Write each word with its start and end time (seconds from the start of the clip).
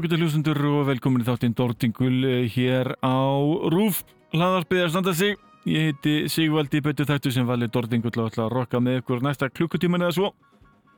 Ágættu 0.00 0.16
hlustendur 0.16 0.58
og 0.64 0.86
velkomin 0.88 1.20
í 1.20 1.26
þáttinn 1.26 1.52
Dordingul 1.52 2.46
hér 2.48 2.88
á 3.04 3.20
Rúf. 3.68 3.98
Hlaðarpið 4.32 4.78
er 4.80 4.92
standa 4.94 5.12
sig. 5.12 5.34
Ég 5.68 5.90
heiti 5.90 6.14
Sigvaldi 6.32 6.80
Böttu 6.80 7.04
Þættu 7.04 7.28
sem 7.34 7.44
vali 7.44 7.68
Dordingul 7.68 8.14
og 8.14 8.30
ætla 8.30 8.46
að 8.46 8.54
rokka 8.54 8.80
með 8.80 9.02
ykkur 9.02 9.20
næsta 9.20 9.50
klukkutíman 9.52 10.00
eða 10.06 10.14
svo. 10.16 10.30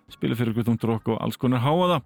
Spila 0.07 0.39
fyrir 0.39 0.55
ykkur 0.55 0.69
þúndur 0.69 0.93
okk 0.95 1.11
og 1.17 1.19
alls 1.19 1.41
konar 1.43 1.65
háaða. 1.65 1.97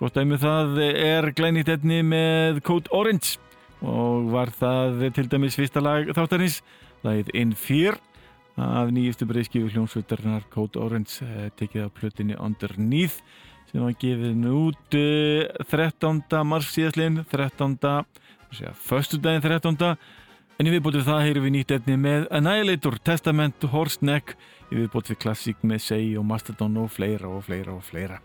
Gott 0.00 0.16
dæmi 0.16 0.38
það 0.40 0.80
er 0.86 1.28
glænýtt 1.36 1.74
etni 1.74 2.00
með 2.08 2.62
Code 2.64 2.88
Orange 2.88 3.36
og 3.84 4.32
var 4.32 4.48
það 4.48 5.10
til 5.18 5.28
dæmis 5.28 5.60
fyrsta 5.60 5.84
lag 5.84 6.08
þáttarins, 6.16 6.62
lagið 7.04 7.34
In 7.36 7.52
Fear 7.52 8.00
af 8.56 8.88
nýjustu 8.96 9.28
breyðskifu 9.28 9.68
hljómsveitarnar 9.74 10.48
Code 10.48 10.80
Orange 10.80 11.20
eh, 11.20 11.52
tekið 11.60 11.90
af 11.90 11.94
plötinni 12.00 12.40
Underneath 12.40 13.20
sem 13.70 13.82
var 13.84 13.94
gefið 14.02 14.46
út 14.50 14.96
uh, 14.98 15.66
13. 15.70 16.22
mars 16.46 16.70
síðastlinn 16.74 17.20
13. 17.30 17.76
förstu 18.82 19.20
daginn 19.22 19.44
13. 19.44 19.76
en 20.58 20.68
í 20.68 20.72
viðbótið 20.74 21.06
það 21.06 21.26
heyrum 21.26 21.46
við 21.46 21.54
nýtt 21.54 21.74
efni 21.76 21.98
með 22.00 22.26
Annihilator, 22.34 22.98
Testament, 23.06 23.68
Horseneck 23.70 24.34
í 24.70 24.80
viðbótið 24.80 25.14
við 25.14 25.20
klassík 25.22 25.62
með 25.62 25.84
Sei 25.86 26.16
og 26.18 26.26
Mastodon 26.26 26.80
og 26.82 26.90
fleira 26.90 27.30
og 27.30 27.44
fleira 27.46 27.76
og 27.76 27.86
fleira 27.86 28.18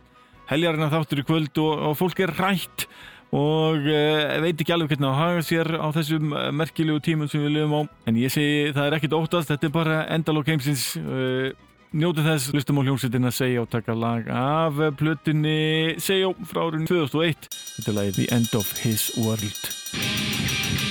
heljarina 0.50 0.90
þáttur 0.94 1.22
í 1.22 1.28
kvöld 1.28 1.62
og, 1.62 1.86
og 1.92 2.00
fólk 2.00 2.26
er 2.26 2.34
rætt 2.38 2.88
og 3.36 3.86
uh, 3.86 4.34
veit 4.42 4.58
ekki 4.58 4.74
alveg 4.74 4.96
hvernig 4.96 5.10
að 5.12 5.20
haga 5.20 5.46
sér 5.46 5.72
á 5.78 5.88
þessum 5.94 6.34
uh, 6.34 6.50
merkilegu 6.56 7.02
tímum 7.06 7.30
sem 7.30 7.44
við 7.44 7.58
lifum 7.60 7.78
á 7.78 7.82
en 8.10 8.20
ég 8.22 8.34
segi 8.34 8.74
það 8.74 8.88
er 8.88 8.98
ekkit 8.98 9.18
óttast 9.18 9.54
þetta 9.54 9.70
er 9.70 9.74
bara 9.78 10.02
endalók 10.16 10.50
heimsins 10.50 10.92
uh, 11.02 11.50
Njótið 11.94 12.26
þess, 12.30 12.50
hlustum 12.56 12.80
á 12.80 12.86
hljómsveitina 12.88 13.32
Seijó 13.32 13.66
taka 13.70 13.94
lag 13.94 14.26
af 14.32 14.82
plötunni 14.98 15.96
Seijó 16.02 16.34
frá 16.48 16.66
árun 16.66 16.88
2001. 16.90 17.50
Þetta 17.78 17.92
er 17.92 17.98
lagið 18.00 18.20
The 18.22 18.28
End 18.40 18.58
of 18.58 18.74
His 18.82 19.12
World. 19.22 20.85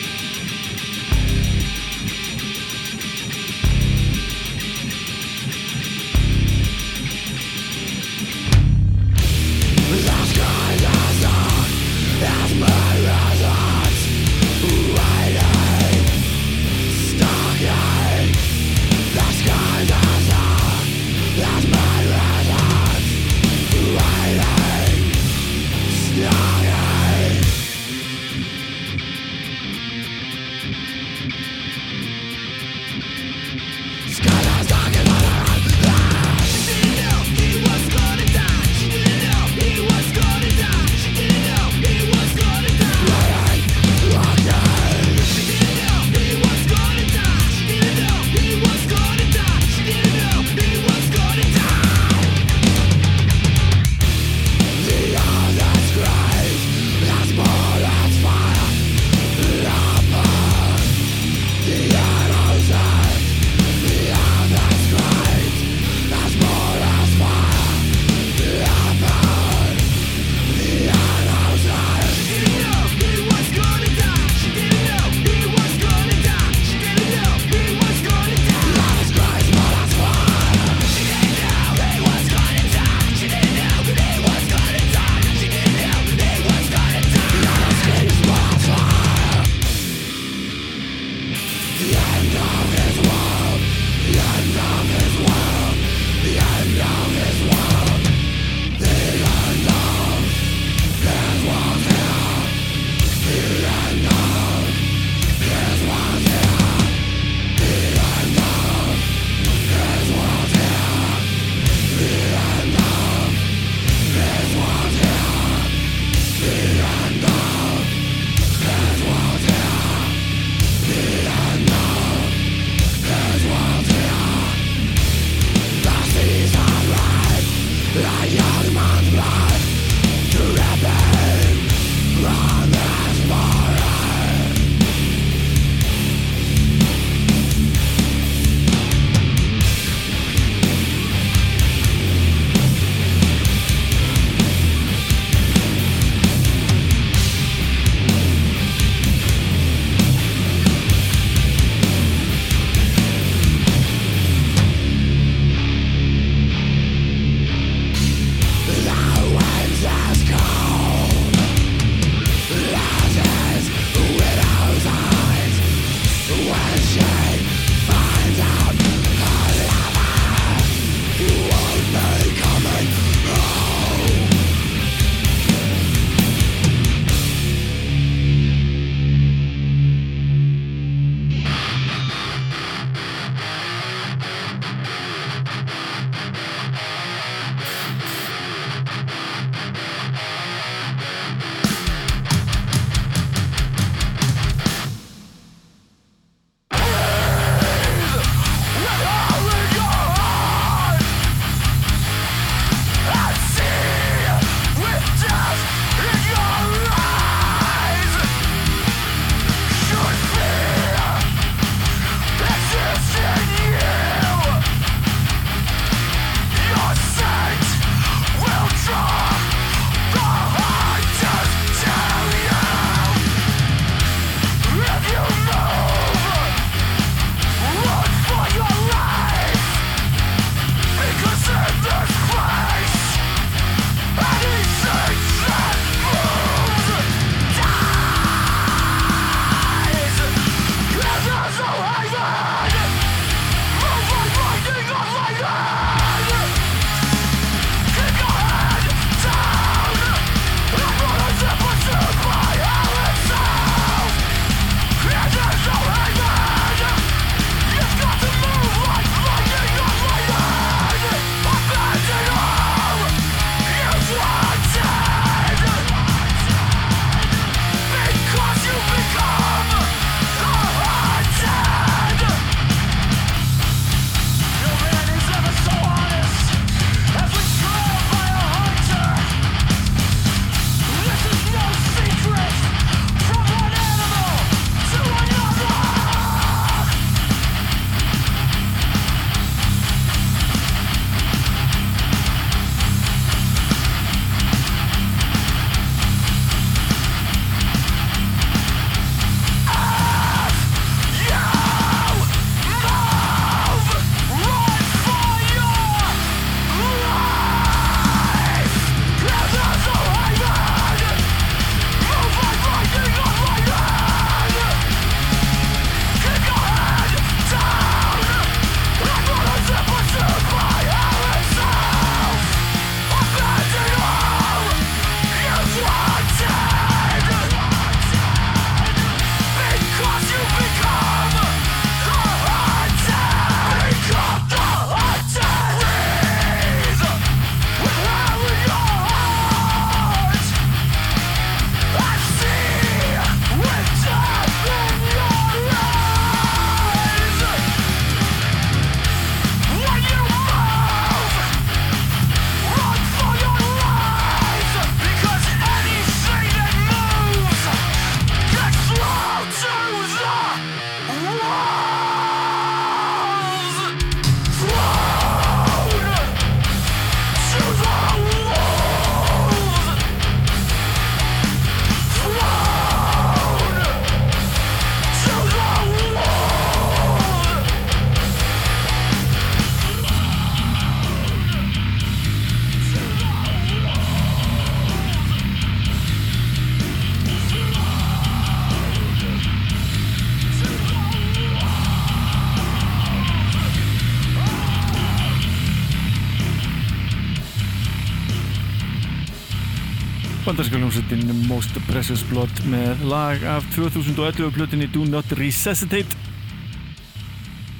Hljómsveitin 400.84 401.46
Most 401.48 401.76
Precious 401.88 402.20
Blood 402.28 402.58
með 402.68 403.06
lag 403.08 403.40
af 403.48 403.64
2011 403.72 404.50
plötinni 404.52 404.84
Do 404.92 405.06
Not 405.08 405.30
Resuscitate. 405.38 406.12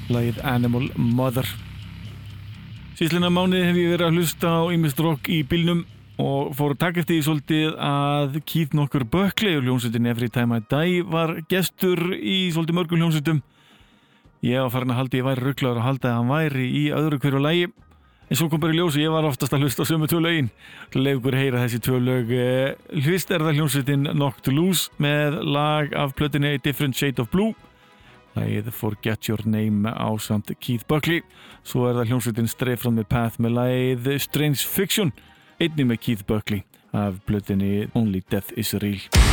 Lagið 0.09 0.39
Animal 0.41 0.87
Mother. 0.97 1.45
Síðlina 2.97 3.29
mánuði 3.29 3.67
hef 3.67 3.77
ég 3.77 3.91
verið 3.93 4.07
að 4.07 4.17
hlusta 4.17 4.55
á 4.57 4.61
Ímist 4.73 5.03
Rock 5.05 5.29
í 5.29 5.43
bílnum 5.45 5.83
og 6.17 6.55
fór 6.57 6.73
að 6.73 6.81
taka 6.81 7.03
eftir 7.03 7.19
því 7.19 7.27
svolítið 7.27 7.77
að 7.91 8.39
Keith 8.49 8.73
nokkur 8.73 9.05
Buckley 9.13 9.59
og 9.59 9.67
hljómsveitin 9.67 10.09
Every 10.09 10.31
Time 10.33 10.57
I 10.57 10.65
Die 10.73 11.05
var 11.05 11.35
gestur 11.51 12.01
í 12.17 12.39
svolítið 12.55 12.79
mörgum 12.79 13.05
hljómsveitum. 13.05 13.43
Ég 14.49 14.65
var 14.65 14.73
farin 14.73 14.95
að 14.95 15.03
halda 15.03 15.21
ég 15.21 15.29
væri 15.29 15.45
rugglaður 15.45 15.83
að 15.83 15.89
halda 15.91 16.09
að 16.09 16.17
hann 16.23 16.33
væri 16.33 16.71
í 16.73 16.85
öðru 16.95 17.21
hverju 17.21 17.45
lagi 17.45 17.69
en 18.35 18.39
svo 18.41 18.49
kom 18.51 18.59
bara 18.59 18.73
í 18.75 18.79
ljósi, 18.81 18.99
ég 18.99 19.13
var 19.13 19.23
oftast 19.23 19.53
að 19.55 19.63
hlusta 19.63 19.85
á 19.87 19.87
sömu 19.87 20.09
tvö 20.11 20.19
lögin. 20.19 20.49
Til 20.91 20.99
að 20.99 21.05
leiða 21.05 21.19
ykkur 21.21 21.37
heyra 21.39 21.61
þessi 21.61 21.79
tvö 21.85 21.99
lög 22.03 22.33
eh, 22.35 22.97
hlust 23.05 23.31
er 23.31 23.45
það 23.45 23.61
hljómsveitin 23.61 24.09
Knock 24.11 24.41
to 24.43 24.51
Lose 24.51 24.91
með 24.99 25.37
lag 25.55 25.95
af 25.95 26.15
plötinni 26.19 26.57
Different 26.59 26.99
Shade 26.99 27.23
of 27.23 27.31
Blue. 27.31 27.53
Lagið 28.35 28.67
Forget 28.75 29.29
Your 29.29 29.45
Name 29.47 29.87
á 29.87 30.11
samt 30.19 30.51
Keith 30.59 30.83
Buckley. 30.91 31.23
Svo 31.63 31.87
er 31.87 31.95
það 32.01 32.11
hljómsveitin 32.11 32.51
Stray 32.51 32.75
From 32.75 32.99
The 32.99 33.07
Path 33.07 33.39
með 33.39 33.55
lagið 33.55 34.11
Strange 34.27 34.67
Fiction 34.67 35.15
einnig 35.55 35.87
með 35.93 36.01
Keith 36.09 36.27
Buckley 36.27 36.65
af 36.91 37.23
plötinni 37.29 37.87
Only 37.95 38.25
Death 38.27 38.51
Is 38.59 38.75
Real 38.75 39.24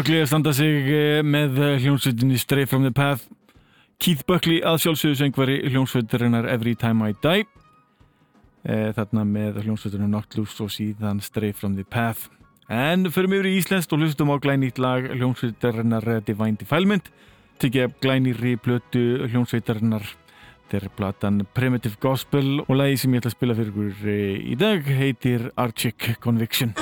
Buckley 0.00 0.22
að 0.24 0.30
standa 0.30 0.52
sig 0.56 0.86
eh, 0.96 1.18
með 1.20 1.58
hljómsveitinni 1.82 2.38
Stray 2.40 2.64
from 2.64 2.86
the 2.86 2.92
Path. 2.94 3.26
Keith 4.00 4.22
Buckley 4.24 4.62
að 4.64 4.78
sjálfsögðu 4.80 5.18
söngvari 5.18 5.58
hljómsveitirinnar 5.66 6.48
Every 6.48 6.72
Time 6.72 7.10
I 7.10 7.16
Die. 7.20 7.44
E, 8.64 8.78
þarna 8.96 9.26
með 9.28 9.58
hljómsveitinu 9.66 10.08
Not 10.08 10.38
Loose 10.38 10.64
og 10.64 10.72
síðan 10.72 11.20
Stray 11.20 11.52
from 11.52 11.76
the 11.76 11.84
Path. 11.84 12.30
En 12.72 13.04
mig 13.04 13.12
yfir 13.12 13.50
í 13.50 13.54
Íslandst 13.58 13.92
og 13.92 14.00
hlustum 14.00 14.32
á 14.32 14.40
glænýtt 14.40 14.80
lag 14.80 15.04
hljómsveitirinnar 15.10 16.08
Divine 16.24 16.56
Defilement. 16.56 17.12
Tekið 17.60 17.90
upp 17.90 18.00
glænýri 18.00 18.56
blötu 18.56 19.04
hljómsveitirinnar 19.26 20.08
þetta 20.70 20.80
er 20.80 20.90
platan 20.96 21.44
Primitive 21.52 22.00
Gospel 22.00 22.62
og 22.62 22.72
lagi 22.72 23.02
sem 23.02 23.12
ég 23.12 23.20
ætla 23.20 23.34
að 23.34 23.36
spila 23.36 23.60
fyrir 23.60 23.74
ykkur 23.74 24.12
eh, 24.16 24.36
í 24.48 24.56
dag 24.56 24.92
heitir 25.02 25.50
Archic 25.60 26.14
Conviction 26.24 26.72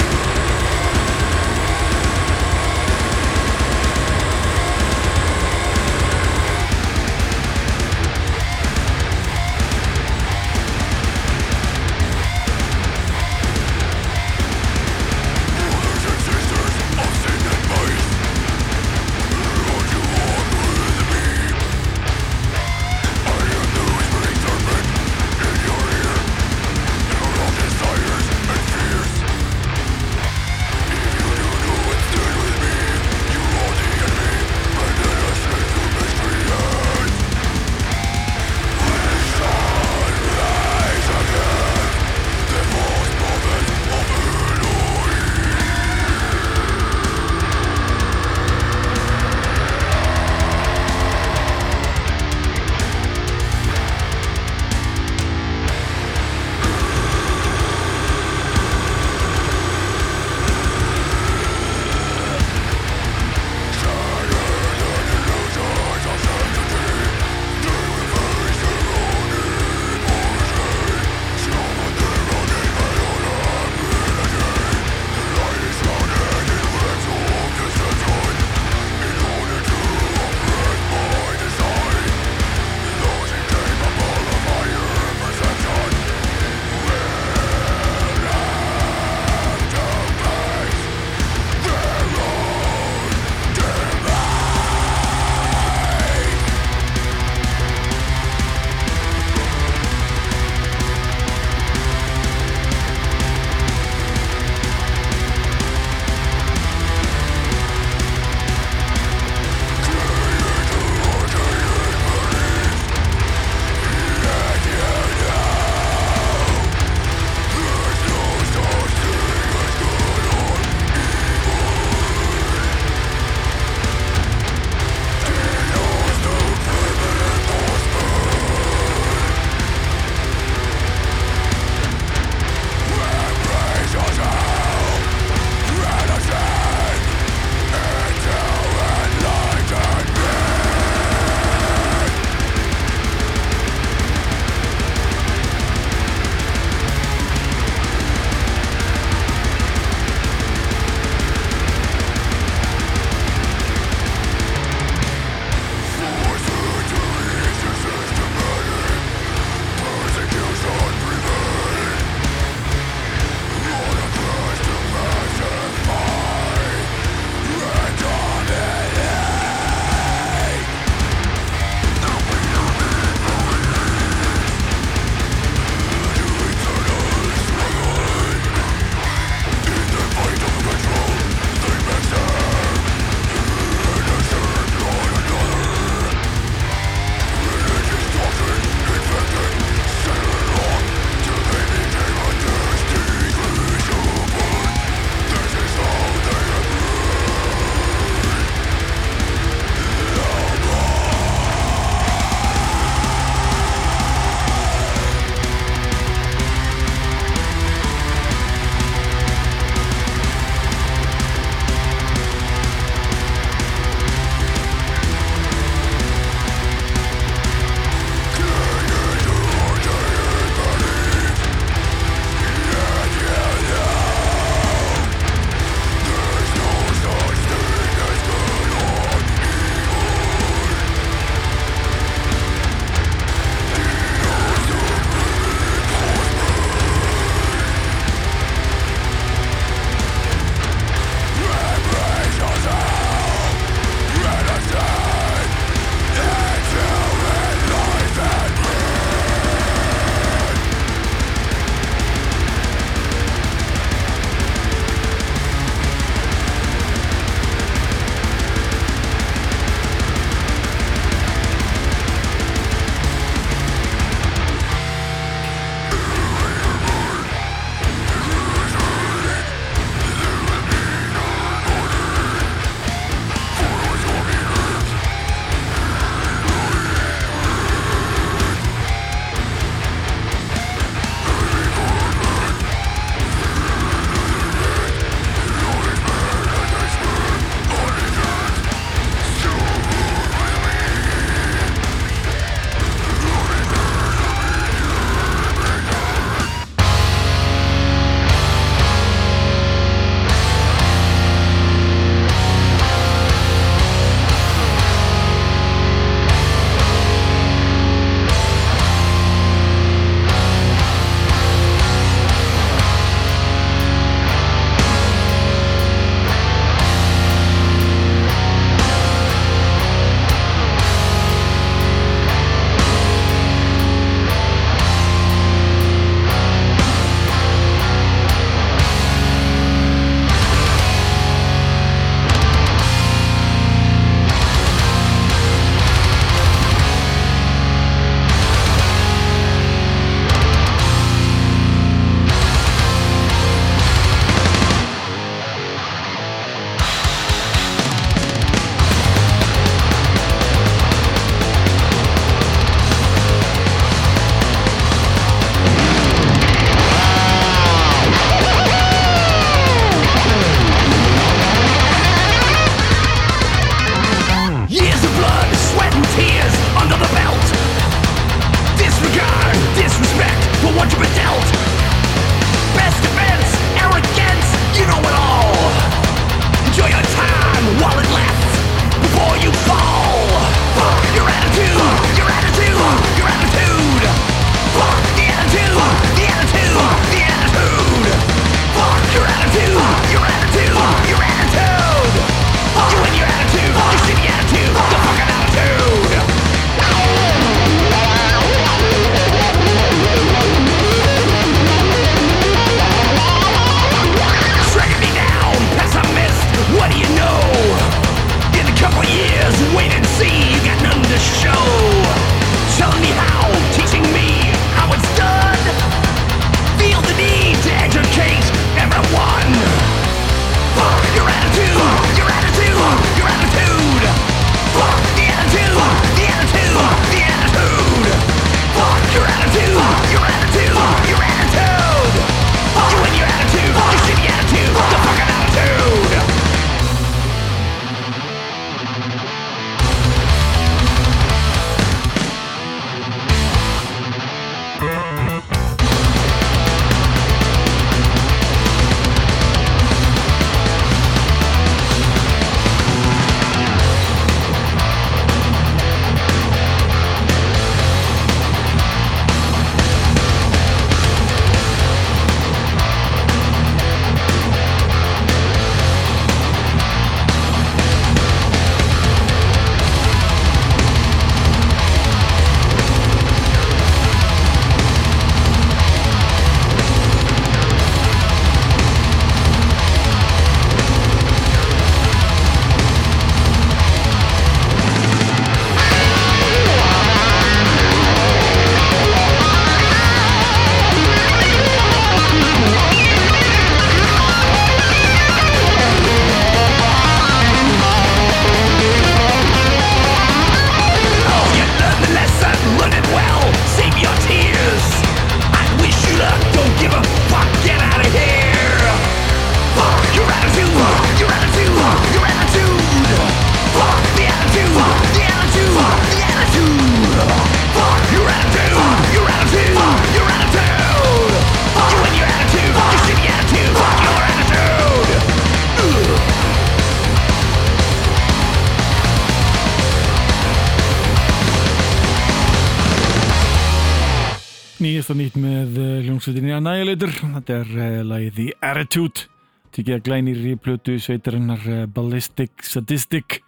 Þetta 537.18 537.54
er 537.64 537.70
uh, 537.74 538.00
lagið 538.06 538.36
The 538.36 538.46
Attitude. 538.62 539.26
Tikið 539.74 539.96
að 539.96 540.02
glænir 540.06 540.42
í 540.46 540.54
plötu 540.62 540.94
sveitarinnar 541.02 541.64
uh, 541.66 541.84
Ballistic 541.90 542.62
Sadistic. 542.66 543.40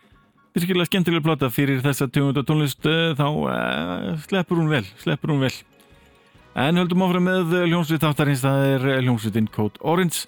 Virkilega 0.56 0.88
skemmtilega 0.88 1.22
plata 1.22 1.50
fyrir 1.54 1.82
þessa 1.84 2.08
tjónunda 2.10 2.42
tónlist. 2.46 2.82
Uh, 2.82 3.12
þá 3.18 3.26
sleppur 4.26 4.58
hún 4.58 4.72
vel, 4.72 4.82
sleppur 5.02 5.34
hún 5.34 5.44
vel. 5.44 5.52
En 6.58 6.80
höldum 6.82 7.04
áfram 7.06 7.28
með 7.30 7.54
hljómsveit 7.68 8.02
þáttarins. 8.02 8.42
Það 8.42 8.66
er 8.72 8.88
hljómsveitin 9.04 9.50
Code 9.54 9.78
Orange. 9.86 10.26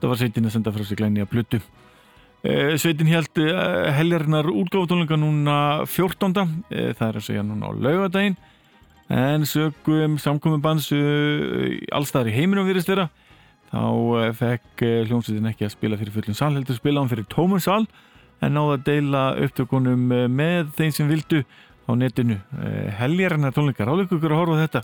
Það 0.00 0.10
var 0.10 0.22
sveitin 0.24 0.50
að 0.50 0.56
senda 0.56 0.74
frá 0.74 0.86
sig 0.88 0.98
glæni 0.98 1.22
að 1.22 1.30
plötu. 1.36 1.62
Sveitin 2.82 3.06
held 3.06 3.38
heljarinnar 3.94 4.48
útgáfatónleika 4.50 5.14
núna 5.22 5.58
14. 5.86 6.34
Uh, 6.34 6.90
það 6.98 7.06
er 7.12 7.20
að 7.20 7.28
segja 7.28 7.46
núna 7.46 7.70
á 7.70 7.78
laugadaginn 7.78 8.40
en 9.12 9.44
sögum 9.44 10.16
samkominn 10.20 10.62
bands 10.64 10.88
uh, 10.96 11.76
allstaðar 11.92 12.30
í 12.30 12.36
heiminum 12.36 12.64
virðist 12.68 12.88
vera 12.88 13.10
þá 13.68 13.82
uh, 13.82 14.30
fekk 14.36 14.84
uh, 14.86 15.02
hljómsveitin 15.08 15.50
ekki 15.50 15.66
að 15.66 15.74
spila 15.74 15.98
fyrir 16.00 16.14
fullum 16.14 16.38
sal 16.38 16.52
heldur 16.54 16.78
spila 16.78 17.02
hann 17.02 17.12
fyrir 17.12 17.28
tómur 17.32 17.60
sal 17.62 17.84
en 18.42 18.56
náða 18.56 18.78
að 18.78 18.86
deila 18.88 19.24
upptökunum 19.44 20.08
með 20.32 20.72
þeim 20.78 20.94
sem 20.96 21.10
vildu 21.10 21.42
á 21.86 21.94
netinu. 21.94 22.40
Heljarinnar 22.98 23.54
tónleikar, 23.54 23.86
áleikur 23.86 24.18
ykkur 24.18 24.34
að 24.34 24.40
horfa 24.40 24.56
á 24.58 24.62
þetta. 24.64 24.82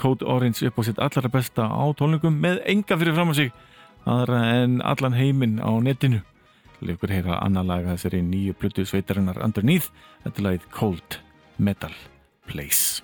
Code 0.00 0.24
Orange 0.32 0.70
upp 0.70 0.80
á 0.80 0.82
sitt 0.88 1.02
allara 1.04 1.32
besta 1.32 1.66
á 1.68 1.84
tónleikum 2.00 2.40
með 2.40 2.62
enga 2.72 2.96
fyrir 2.96 3.16
fram 3.18 3.34
að 3.34 3.42
sig 3.42 3.52
aðra 4.08 4.40
en 4.62 4.80
allan 4.80 5.18
heiminn 5.20 5.60
á 5.60 5.68
netinu. 5.84 6.22
Leikur 6.80 7.12
heyra 7.12 7.42
annar 7.44 7.68
laga 7.68 7.92
þessari 7.92 8.24
nýju 8.24 8.56
plötu 8.56 8.88
sveitarinnar 8.88 9.44
Underneath, 9.44 9.92
þetta 10.24 10.48
lagið 10.48 10.68
Cold 10.72 11.20
Metal 11.60 11.92
Place 12.46 13.02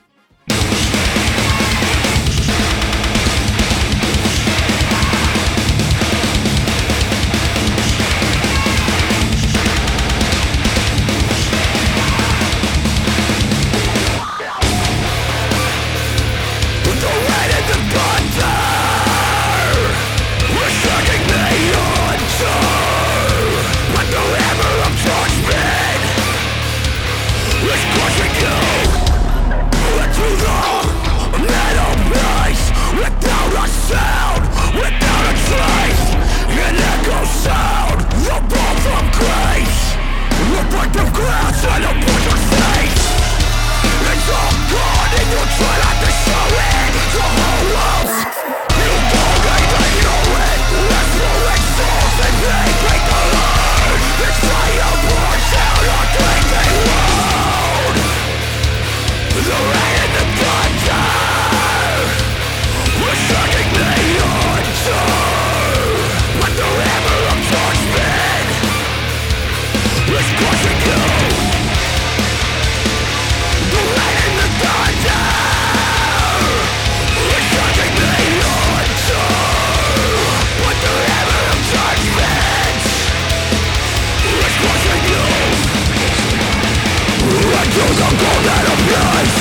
I'm 88.02 88.16
go 88.16 88.32
that 88.48 88.64
abuse 88.64 89.34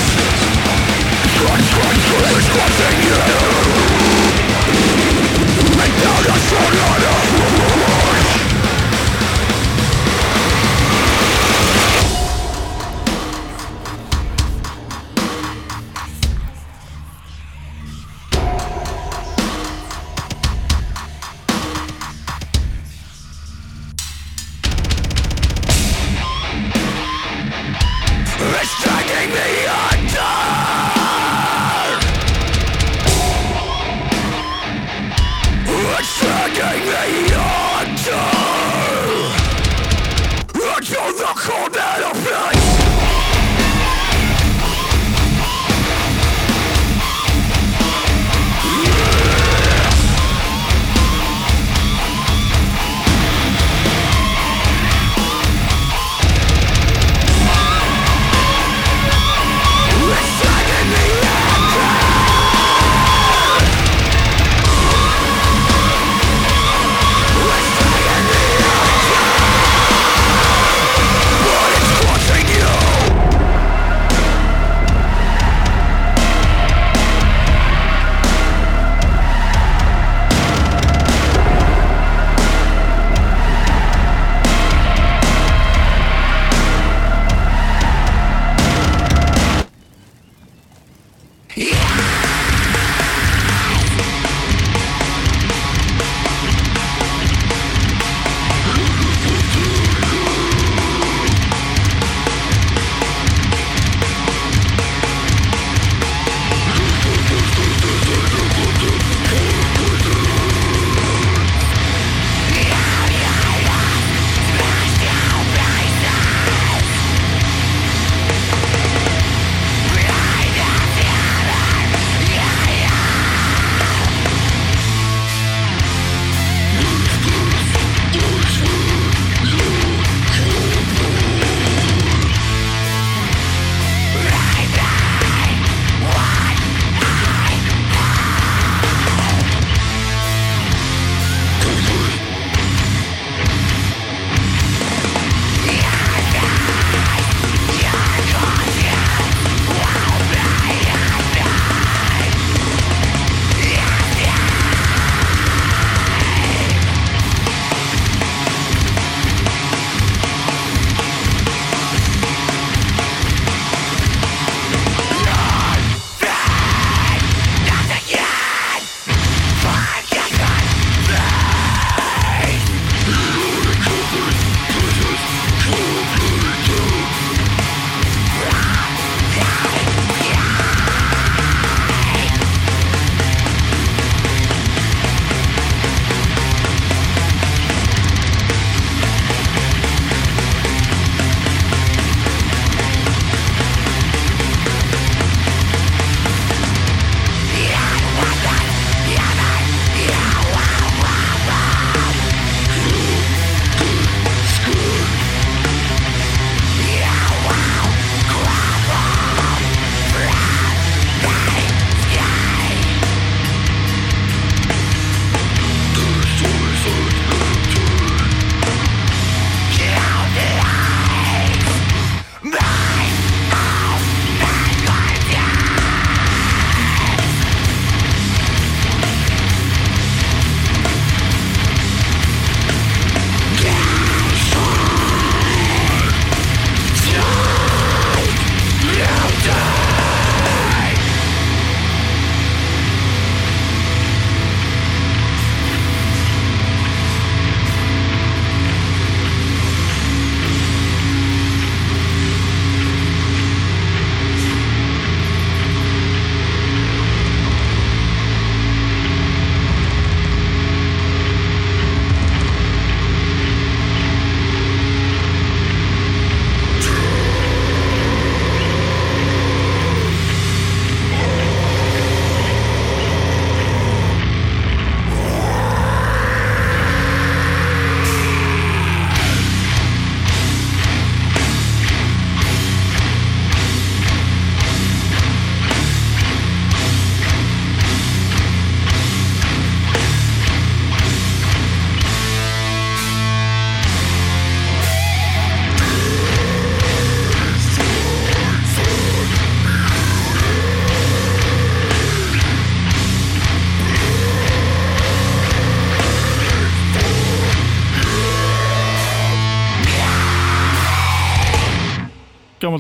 Strike, 1.32 1.64
strike, 1.64 2.00
strike, 2.04 2.44
strike 2.44 2.79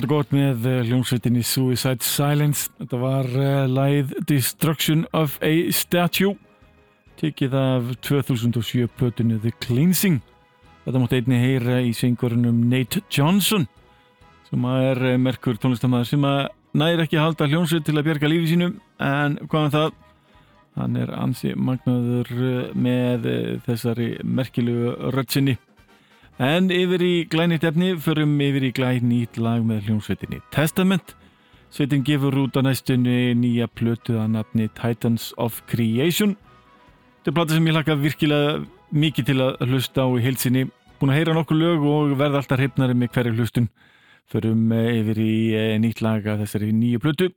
og 0.10 0.24
gott 0.24 0.32
með 0.34 0.64
uh, 0.66 0.80
hljómsveitinni 0.88 1.43
Suicide 1.45 2.01
Silence. 2.01 2.72
Þetta 2.80 2.97
var 2.97 3.28
uh, 3.30 3.68
læð 3.70 4.16
Destruction 4.26 5.03
of 5.14 5.36
a 5.45 5.51
Statue 5.76 6.34
tekið 7.20 7.53
af 7.53 7.91
2007 8.07 8.88
plötunni 8.97 9.38
The 9.43 9.51
Cleansing. 9.62 10.18
Þetta 10.88 11.03
mátti 11.03 11.20
einni 11.20 11.41
heyra 11.43 11.78
í 11.86 11.93
syngurunum 11.93 12.64
Nate 12.72 13.03
Johnson 13.14 13.68
sem 14.49 14.66
er 14.72 15.03
uh, 15.12 15.14
merkur 15.22 15.62
tónlistamæður 15.62 16.10
sem 16.10 16.28
næri 16.82 17.05
ekki 17.05 17.20
að 17.20 17.28
halda 17.28 17.51
hljómsveit 17.53 17.86
til 17.86 17.99
að 17.99 18.10
bjerga 18.10 18.34
lífi 18.34 18.55
sínu 18.55 18.74
en 19.05 19.38
hvað 19.45 19.68
með 19.68 19.78
það? 19.78 19.97
Hann 20.80 21.01
er 21.05 21.16
ansi 21.22 21.53
magnaður 21.53 22.34
með 22.74 23.30
þessari 23.68 24.14
merkilegu 24.26 24.95
röttsinni. 25.14 25.60
En 26.40 26.70
yfir 26.72 27.02
í 27.04 27.16
glænit 27.28 27.66
efni 27.68 27.98
förum 28.00 28.38
yfir 28.40 28.64
í 28.64 28.72
glænit 28.72 29.36
lag 29.36 29.60
með 29.68 29.90
hljómsveitinni 29.90 30.38
Testament. 30.56 31.12
Sveitin 31.68 32.06
gefur 32.08 32.38
út 32.46 32.56
á 32.56 32.64
næstunni 32.64 33.34
nýja 33.36 33.68
plötu 33.68 34.16
að 34.16 34.38
nafni 34.38 34.70
Titans 34.72 35.34
of 35.36 35.60
Creation. 35.68 36.38
Þetta 37.20 37.34
er 37.34 37.36
plata 37.36 37.58
sem 37.58 37.68
ég 37.68 37.76
hlakka 37.76 37.98
virkilega 38.00 38.54
mikið 38.96 39.28
til 39.28 39.38
að 39.44 39.68
hlusta 39.68 40.08
á 40.08 40.10
í 40.16 40.24
heilsinni. 40.24 40.64
Búin 41.02 41.12
að 41.12 41.20
heyra 41.20 41.36
nokkuð 41.36 41.60
lög 41.60 41.86
og 41.92 42.16
verða 42.24 42.40
alltaf 42.40 42.64
hreifnari 42.64 42.96
með 42.96 43.12
hverju 43.18 43.36
hlustun. 43.36 43.68
Förum 44.32 44.72
yfir 44.72 45.20
í 45.20 45.36
nýtt 45.84 46.00
lag 46.06 46.24
að 46.24 46.46
þessari 46.46 46.72
nýju 46.72 47.04
plötu. 47.04 47.30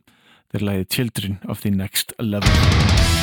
Þetta 0.46 0.62
er 0.62 0.68
lagið 0.70 0.88
Children 0.94 1.38
of 1.50 1.66
the 1.66 1.74
Next 1.74 2.14
Level. 2.22 3.21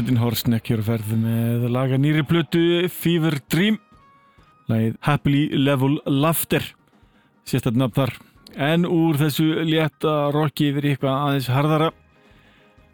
Hér 0.00 0.80
að 0.80 0.86
ferðu 0.86 1.16
með 1.20 1.64
laga 1.68 1.98
nýri 2.00 2.22
plötu 2.24 2.88
Fever 2.88 3.34
Dream 3.52 3.74
lagið 4.70 4.94
Happily 5.04 5.42
Level 5.52 5.98
Laughter 6.08 6.64
sérstaklega 7.44 7.82
nafn 7.82 7.96
þar 7.98 8.14
en 8.70 8.86
úr 8.88 9.18
þessu 9.20 9.60
létta 9.68 10.14
rocki 10.32 10.70
yfir 10.70 10.88
eitthvað 10.88 11.26
aðeins 11.26 11.50
harðara 11.52 11.90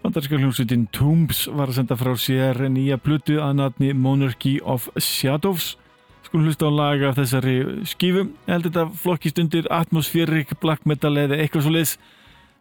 Vandarska 0.02 0.40
hljómsveitin 0.40 0.88
Tombs 0.90 1.44
var 1.46 1.70
að 1.70 1.78
senda 1.78 2.00
frá 2.00 2.10
sér 2.18 2.58
nýja 2.74 2.98
plötu 2.98 3.38
að 3.38 3.60
natni 3.60 3.92
Monarchy 3.94 4.56
of 4.66 4.90
Shadows 4.98 5.76
Skulum 6.26 6.48
hlusta 6.48 6.66
á 6.66 6.74
laga 6.74 7.12
af 7.12 7.20
þessari 7.20 7.84
skífu. 7.86 8.24
Ég 8.26 8.50
held 8.50 8.64
þetta 8.66 8.82
flokkist 8.98 9.36
undir 9.38 9.66
atmosférik, 9.70 10.56
black 10.58 10.82
metal 10.82 11.14
eða 11.22 11.38
eitthvað 11.38 11.62
svo 11.68 11.74
liðs. 11.76 11.92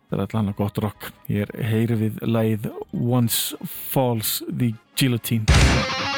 Það 0.10 0.18
er 0.18 0.26
allan 0.26 0.52
að 0.52 0.60
gott 0.60 0.82
rock. 0.86 1.08
Ég 1.32 1.48
er 1.48 1.70
heyri 1.72 2.00
við 2.06 2.20
lagið 2.30 2.70
Once 2.94 3.58
Falls 3.66 4.38
the 4.50 4.74
Guillotine. 5.00 6.15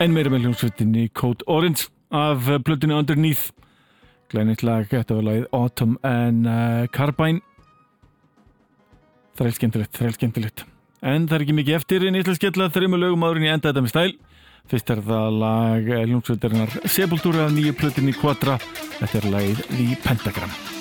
En 0.00 0.14
meira 0.16 0.32
með 0.32 0.46
hljómsveitinni 0.46 1.08
Code 1.16 1.44
Orange 1.50 1.90
af 2.10 2.48
plötunni 2.64 2.96
Underneath. 2.96 3.50
Glænit 4.30 4.64
lag, 4.64 4.86
þetta 4.88 5.18
var 5.18 5.26
lagið 5.26 5.46
Autumn 5.56 5.98
and 6.06 6.48
uh, 6.48 6.86
Carbine. 6.94 7.42
Þræl 9.36 9.54
skemmtilegt, 9.56 9.94
þræl 9.98 10.16
skemmtilegt. 10.16 10.64
En 11.00 11.28
það 11.28 11.36
er 11.36 11.46
ekki 11.46 11.58
mikið 11.60 11.78
eftir 11.80 12.04
en 12.06 12.16
ég 12.16 12.24
ætla 12.24 12.36
að 12.36 12.40
skella 12.40 12.72
þrejum 12.72 12.98
lögum 13.00 13.28
en 13.30 13.46
ég 13.46 13.56
enda 13.56 13.70
þetta 13.70 13.84
með 13.84 13.94
stæl. 13.94 14.10
Fyrst 14.70 14.92
er 14.94 15.00
það 15.04 15.38
lag 15.42 15.94
hljómsveitarinnar 16.04 16.76
Sepultura 16.84 17.46
af 17.48 17.56
nýju 17.56 17.76
plötunni 17.80 18.16
Quadra. 18.16 18.60
Þetta 19.00 19.24
er 19.24 19.32
lagið 19.36 19.64
The 19.72 19.96
Pentagram 20.04 20.79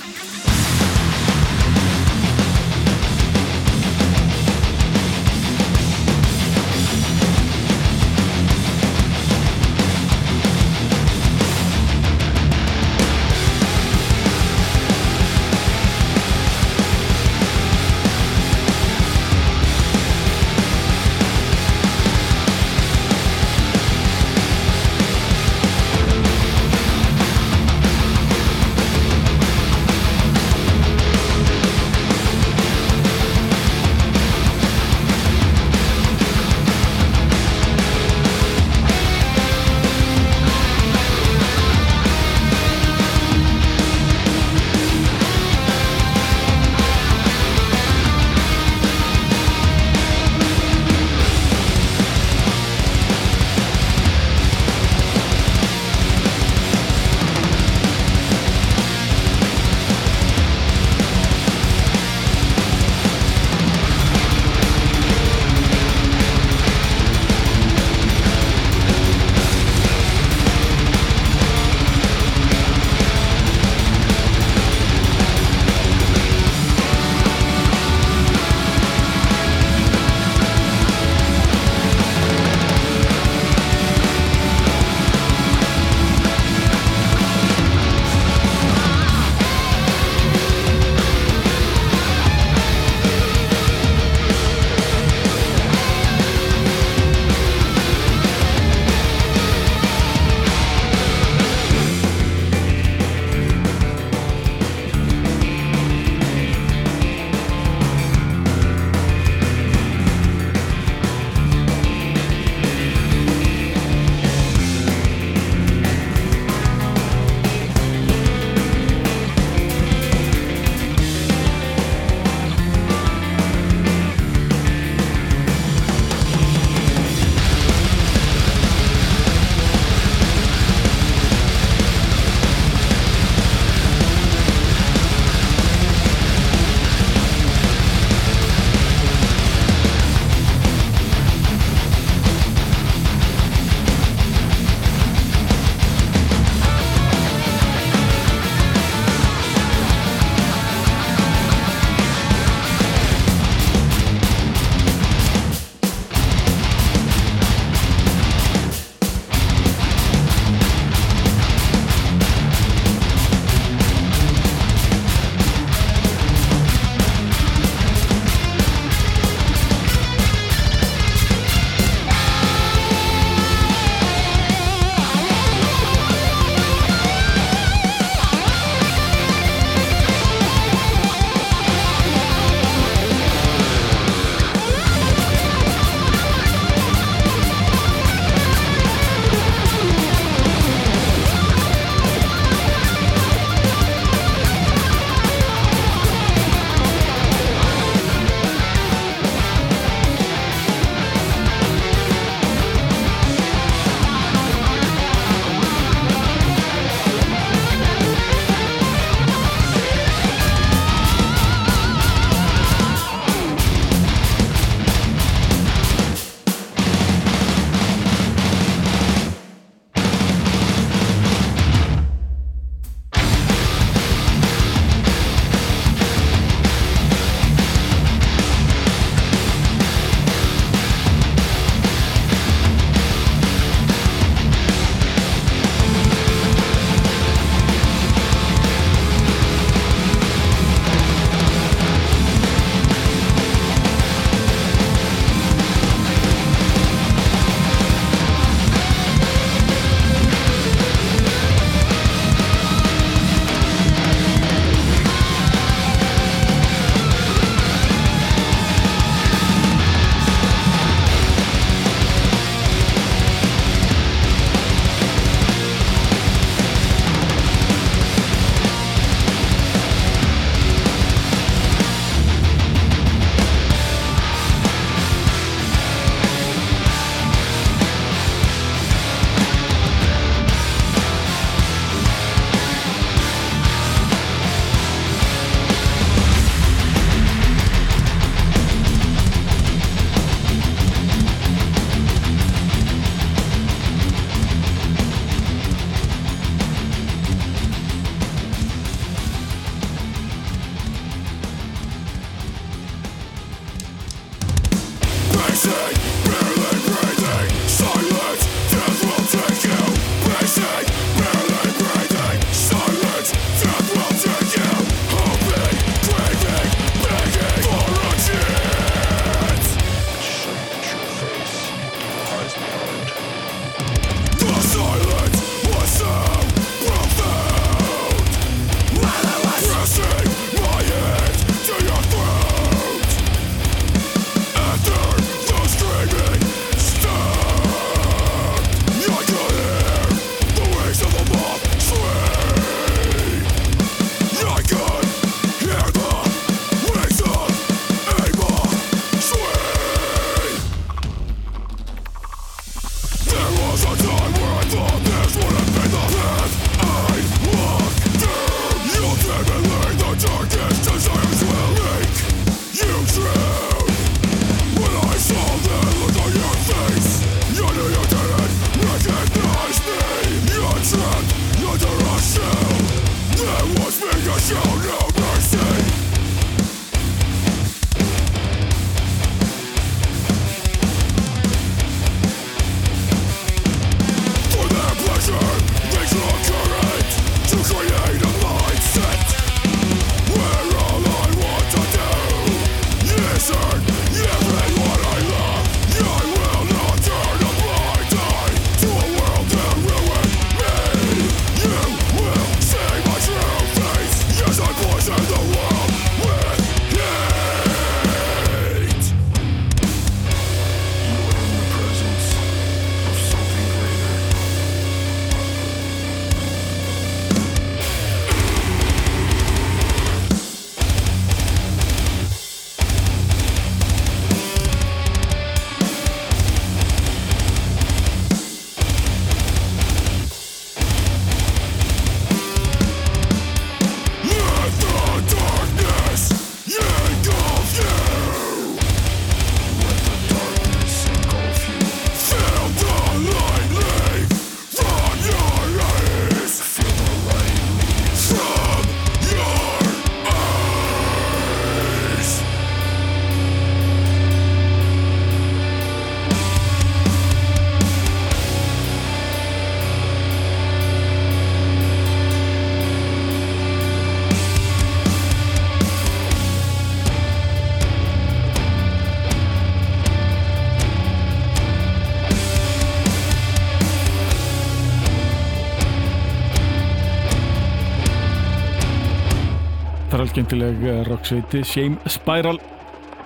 skemmtileg 480.29 480.83
eh, 480.85 480.99
rocksveiti 481.07 481.61
Shame 481.65 482.11
Spiral 482.11 482.59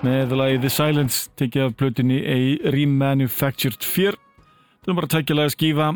með 0.05 0.33
lagið 0.37 0.63
The 0.63 0.69
Silence 0.71 1.29
tekið 1.39 1.65
af 1.65 1.75
blötunni 1.79 2.19
A 2.23 2.71
Remanufactured 2.71 3.83
Fear. 3.83 4.15
Það 4.83 4.91
er 4.91 4.97
bara 4.99 5.09
tækjalega 5.11 5.51
skífa. 5.53 5.89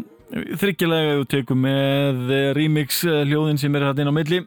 Þryggjalega 0.60 1.18
þú 1.18 1.26
tekum 1.32 1.62
með 1.64 2.32
eh, 2.36 2.46
remix 2.58 3.02
eh, 3.08 3.24
hljóðin 3.28 3.60
sem 3.62 3.76
er 3.78 3.88
hægt 3.88 4.02
inn 4.04 4.12
á 4.12 4.18
milli. 4.18 4.40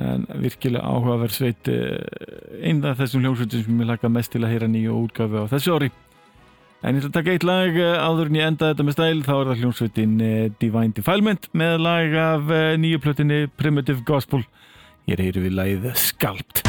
En 0.00 0.24
virkilega 0.42 0.86
áhugaverð 0.86 1.34
sveit 1.34 1.70
einn 1.70 2.80
af 2.88 3.02
þessum 3.02 3.24
hljóðsveitum 3.24 3.66
sem 3.66 3.82
ég 3.82 3.90
laka 3.90 4.10
mest 4.10 4.32
til 4.32 4.42
að 4.46 4.54
heyra 4.54 4.70
nýju 4.70 4.94
útgafu 5.04 5.44
á 5.44 5.50
þessu 5.50 5.74
ári. 5.76 5.90
En 6.80 6.96
ég 6.96 7.02
ætla 7.02 7.10
að 7.10 7.18
taka 7.18 7.34
eitt 7.34 7.44
lag 7.44 7.76
áður 8.00 8.30
en 8.30 8.38
ég 8.38 8.48
enda 8.48 8.70
þetta 8.70 8.86
með 8.86 8.96
stæl. 8.96 9.26
Þá 9.26 9.34
er 9.34 9.50
það 9.50 9.60
hljóðsveitin 9.64 10.16
Divine 10.62 10.96
Defilement 10.96 11.50
með 11.52 11.76
lag 11.84 12.16
af 12.22 12.54
nýju 12.80 13.02
plötunni 13.04 13.44
Primitive 13.60 14.06
Gospel 14.08 14.46
Hér 15.10 15.24
heyru 15.24 15.40
við 15.42 15.54
læðið 15.58 15.96
Skalpt 15.98 16.59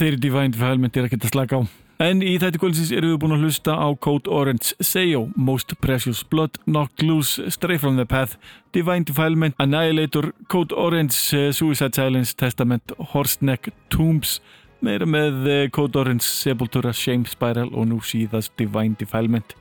þeir 0.00 0.18
Divine 0.20 0.54
Defilement 0.54 0.96
er 0.96 1.06
ekki 1.06 1.20
að 1.20 1.32
slaka 1.34 1.60
á. 1.60 1.62
En 2.00 2.22
í 2.24 2.38
þetta 2.40 2.56
kvöldsins 2.56 2.90
erum 2.96 3.10
við 3.12 3.18
búin 3.20 3.34
að 3.36 3.42
hlusta 3.44 3.74
á 3.76 3.88
Code 4.00 4.30
Orange, 4.32 4.72
Seyo, 4.80 5.26
Most 5.36 5.74
Precious 5.84 6.22
Blood, 6.24 6.56
Knocked 6.64 7.04
Loose, 7.04 7.50
Stray 7.52 7.76
From 7.76 7.98
The 8.00 8.06
Path, 8.08 8.38
Divine 8.72 9.04
Defilement, 9.04 9.58
Annihilator, 9.60 10.30
Code 10.48 10.72
Orange, 10.72 11.18
eh, 11.36 11.52
Suicide 11.52 11.92
Silence, 11.92 12.32
Testament, 12.32 12.94
Horseneck, 13.12 13.68
Tombs, 13.92 14.38
meira 14.80 15.04
með 15.04 15.44
eh, 15.44 15.68
Code 15.68 16.00
Orange, 16.00 16.24
Sepultura, 16.24 16.94
Shame 16.96 17.28
Spiral 17.28 17.68
og 17.68 17.90
nú 17.92 18.00
síðast 18.00 18.56
Divine 18.56 18.96
Defilement. 18.96 19.52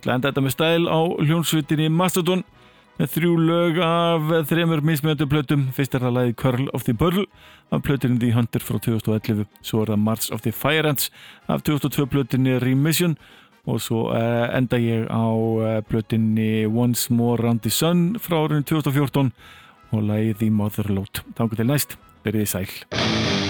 Glenda 0.00 0.32
þetta 0.32 0.44
með 0.46 0.56
stæl 0.56 0.88
á 0.88 1.00
hljónsvitinni 1.20 1.90
Mastodon 1.92 2.46
með 2.96 3.12
þrjú 3.18 3.34
lög 3.44 3.84
af 3.84 4.32
þremur 4.48 4.80
mismjöndu 4.86 5.28
plötum. 5.28 5.68
Fyrst 5.76 5.96
er 5.96 6.04
það 6.06 6.16
lagið 6.16 6.36
Curl 6.40 6.68
of 6.72 6.88
the 6.88 6.96
Pearl 6.96 7.26
af 7.74 7.82
plötunni 7.82 8.20
The 8.20 8.32
Hunter 8.34 8.62
frá 8.62 8.78
2011. 8.78 9.46
Svo 9.62 9.82
er 9.82 9.92
það 9.92 10.02
March 10.04 10.32
of 10.32 10.42
the 10.42 10.52
Fire 10.52 10.88
Ants 10.88 11.10
af 11.48 11.62
2002 11.62 12.06
plötunni 12.06 12.58
Remission 12.62 13.16
og 13.66 13.80
svo 13.80 14.10
uh, 14.12 14.56
enda 14.56 14.76
ég 14.76 15.06
á 15.08 15.24
uh, 15.32 15.80
plötunni 15.88 16.66
Once 16.66 17.12
More 17.14 17.42
Round 17.42 17.60
the 17.60 17.70
Sun 17.70 18.16
frá 18.20 18.44
árinu 18.44 18.62
2014 18.62 19.32
og 19.94 20.36
The 20.38 20.50
Motherload. 20.50 21.22
Þannig 21.36 21.56
til 21.56 21.66
næst, 21.66 21.98
verið 22.24 22.46
sæl. 22.46 23.43